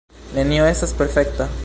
[0.37, 1.51] Nenio estas perfekta.